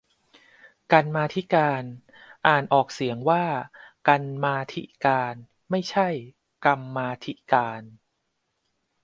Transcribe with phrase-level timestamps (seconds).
[0.91, 1.83] กรรมาธิการ
[2.47, 3.45] อ่านออกเสียงว่า
[4.07, 5.35] กัน มา ทิ กาน
[5.69, 6.07] ไม่ใช่
[6.65, 7.81] กัม มา ทิ กาน